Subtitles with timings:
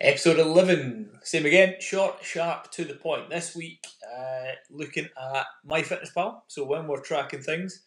[0.00, 1.10] Episode 11.
[1.24, 3.30] Same again, short, sharp, to the point.
[3.30, 3.84] This week,
[4.16, 6.42] uh, looking at MyFitnessPal.
[6.46, 7.82] So, when we're tracking things,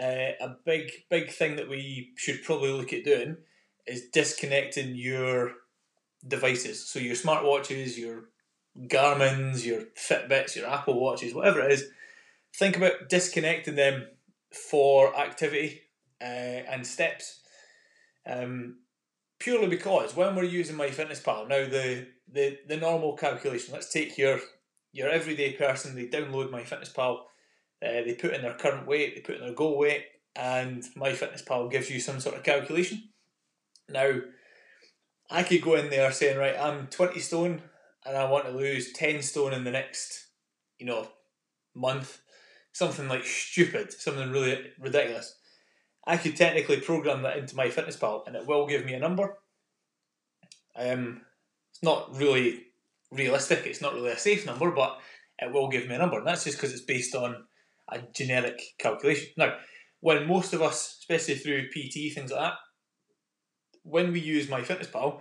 [0.00, 3.36] uh, a big, big thing that we should probably look at doing
[3.84, 5.54] is disconnecting your
[6.24, 6.88] devices.
[6.88, 8.28] So, your smartwatches, your
[8.86, 11.84] Garmin's, your Fitbits, your Apple Watches, whatever it is.
[12.54, 14.06] Think about disconnecting them
[14.52, 15.80] for activity
[16.20, 17.40] uh, and steps.
[18.24, 18.76] Um,
[19.40, 23.74] purely because when we're using MyFitnessPal now, the, the the normal calculation.
[23.74, 24.38] Let's take your
[24.92, 25.96] your everyday person.
[25.96, 27.18] They download my MyFitnessPal.
[27.82, 29.14] Uh, they put in their current weight.
[29.14, 30.04] They put in their goal weight,
[30.36, 33.08] and MyFitnessPal gives you some sort of calculation.
[33.88, 34.20] Now,
[35.30, 37.62] I could go in there saying, right, I'm twenty stone,
[38.06, 40.28] and I want to lose ten stone in the next,
[40.78, 41.08] you know,
[41.74, 42.20] month.
[42.72, 45.34] Something like stupid, something really ridiculous
[46.06, 49.36] I could technically program that into MyFitnessPal and it will give me a number.
[50.76, 51.22] Um,
[51.70, 52.66] it's not really
[53.12, 54.98] realistic, it's not really a safe number, but
[55.38, 56.18] it will give me a number.
[56.18, 57.44] And that's just because it's based on
[57.88, 59.28] a generic calculation.
[59.36, 59.56] Now,
[60.00, 62.54] when most of us, especially through PT, things like that,
[63.82, 65.20] when we use MyFitnessPal,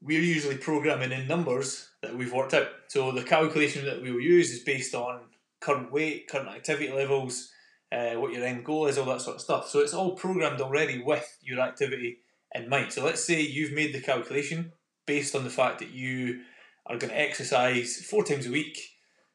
[0.00, 2.68] we're usually programming in numbers that we've worked out.
[2.88, 5.20] So the calculation that we will use is based on
[5.60, 7.51] current weight, current activity levels,
[7.92, 9.68] uh, what your end goal is, all that sort of stuff.
[9.68, 12.18] So it's all programmed already with your activity
[12.54, 12.92] in mind.
[12.92, 14.72] So let's say you've made the calculation
[15.06, 16.40] based on the fact that you
[16.86, 18.78] are going to exercise four times a week,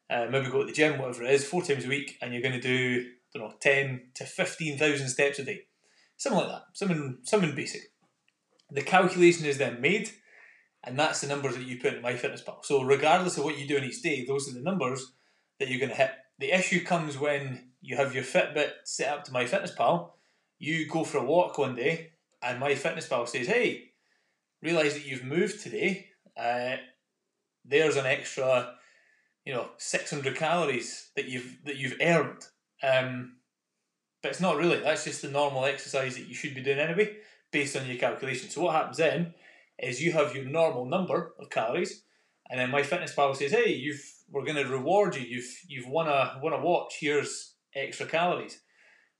[0.09, 2.41] uh, maybe go to the gym, whatever it is, four times a week, and you're
[2.41, 5.61] going to do, I don't know, 10 to 15,000 steps a day.
[6.17, 7.81] Something like that, something, something basic.
[8.71, 10.09] The calculation is then made,
[10.83, 12.65] and that's the numbers that you put in MyFitnessPal.
[12.65, 15.13] So regardless of what you do in each day, those are the numbers
[15.59, 16.11] that you're going to hit.
[16.39, 20.11] The issue comes when you have your Fitbit set up to MyFitnessPal,
[20.59, 23.91] you go for a walk one day, and MyFitnessPal says, "Hey,
[24.61, 26.09] realize that you've moved today.
[26.35, 26.77] Uh,
[27.65, 28.75] there's an extra,
[29.45, 32.45] you know, six hundred calories that you've that you've earned."
[32.83, 33.37] Um,
[34.21, 34.79] but it's not really.
[34.79, 37.17] That's just the normal exercise that you should be doing anyway,
[37.51, 38.49] based on your calculation.
[38.49, 39.33] So what happens then
[39.79, 42.03] is you have your normal number of calories,
[42.49, 45.21] and then MyFitnessPal says, "Hey, you've we're going to reward you.
[45.21, 46.97] You've you've won a won a watch.
[46.99, 48.59] Here's extra calories.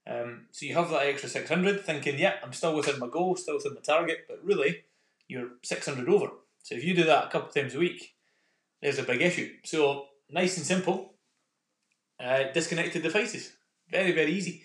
[0.08, 3.56] Um, so you have that extra 600 thinking, yeah, I'm still within my goal, still
[3.56, 4.84] within my target, but really
[5.28, 6.30] you're 600 over.
[6.62, 8.14] So if you do that a couple times a week,
[8.80, 9.52] there's a big issue.
[9.64, 11.14] So nice and simple,
[12.18, 13.52] uh, disconnected devices.
[13.90, 14.62] Very, very easy.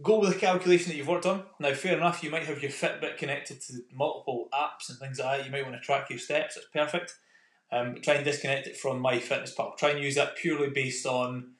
[0.00, 1.42] Go with the calculation that you've worked on.
[1.58, 5.38] Now, fair enough, you might have your Fitbit connected to multiple apps and things like
[5.38, 5.46] that.
[5.46, 7.16] You might want to track your steps, that's perfect.
[7.70, 9.76] Um, try and disconnect it from MyFitnessPal.
[9.76, 11.52] Try and use that purely based on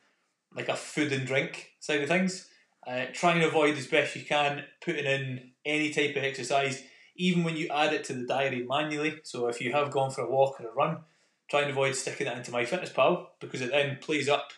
[0.54, 2.48] like a food and drink side of things.
[2.86, 6.82] Uh, try and avoid as best you can putting in any type of exercise,
[7.16, 9.20] even when you add it to the diary manually.
[9.24, 10.98] So if you have gone for a walk or a run,
[11.50, 14.52] try and avoid sticking that into MyFitnessPal because it then plays up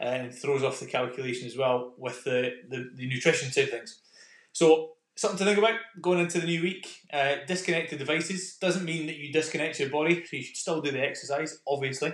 [0.00, 4.00] and throws off the calculation as well with the, the, the nutrition side of things.
[4.52, 6.86] So something to think about going into the new week.
[7.12, 10.92] Uh, disconnect devices doesn't mean that you disconnect your body, so you should still do
[10.92, 12.12] the exercise, obviously.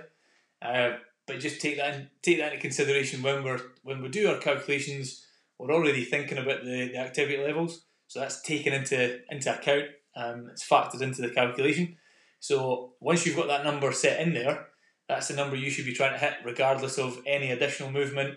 [0.63, 0.93] Uh,
[1.27, 4.39] but just take that in, take that into consideration when we're when we do our
[4.39, 5.27] calculations.
[5.59, 9.85] We're already thinking about the, the activity levels, so that's taken into into account.
[10.17, 11.99] Um, it's factored into the calculation.
[12.41, 14.69] So once you've got that number set in there,
[15.09, 18.37] that's the number you should be trying to hit, regardless of any additional movement,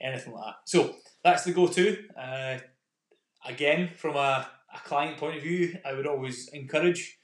[0.00, 0.56] anything like that.
[0.64, 2.04] So that's the go-to.
[2.16, 2.58] Uh,
[3.48, 7.18] again, from a, a client point of view, I would always encourage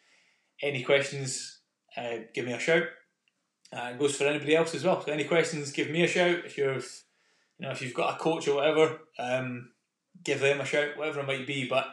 [0.62, 1.60] any questions.
[1.96, 2.84] Uh, give me a shout.
[3.72, 5.00] Uh, it goes for anybody else as well.
[5.02, 6.44] So any questions, give me a shout.
[6.44, 7.02] If you've,
[7.58, 9.70] you know, if you've got a coach or whatever, um,
[10.22, 11.68] give them a shout, whatever it might be.
[11.68, 11.86] But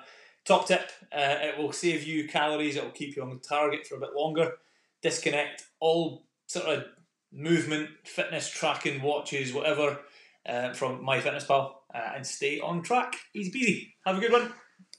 [0.46, 2.76] top tip, uh, it will save you calories.
[2.76, 4.54] It will keep you on target for a bit longer.
[5.02, 6.86] Disconnect all sort of
[7.32, 10.00] movement, fitness tracking watches, whatever,
[10.48, 13.16] uh, from MyFitnessPal, uh, and stay on track.
[13.36, 13.88] Easy peasy.
[14.06, 14.52] Have a good one.